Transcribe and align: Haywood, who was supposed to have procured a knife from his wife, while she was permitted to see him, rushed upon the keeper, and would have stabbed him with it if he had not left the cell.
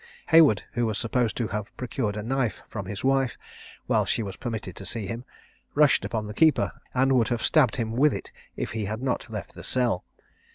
Haywood, 0.29 0.63
who 0.71 0.87
was 0.87 0.97
supposed 0.97 1.37
to 1.37 1.49
have 1.49 1.77
procured 1.77 2.17
a 2.17 2.23
knife 2.23 2.63
from 2.67 2.87
his 2.87 3.03
wife, 3.03 3.37
while 3.85 4.03
she 4.03 4.23
was 4.23 4.35
permitted 4.35 4.75
to 4.77 4.83
see 4.83 5.05
him, 5.05 5.25
rushed 5.75 6.03
upon 6.03 6.25
the 6.25 6.33
keeper, 6.33 6.71
and 6.95 7.11
would 7.11 7.27
have 7.27 7.43
stabbed 7.43 7.75
him 7.75 7.91
with 7.95 8.11
it 8.11 8.31
if 8.55 8.71
he 8.71 8.85
had 8.85 9.03
not 9.03 9.29
left 9.29 9.53
the 9.53 9.61
cell. 9.63 10.03